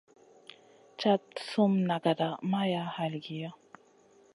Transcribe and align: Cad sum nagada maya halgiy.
Cad 1.03 1.21
sum 1.49 1.73
nagada 1.93 2.29
maya 2.55 2.83
halgiy. 2.97 3.49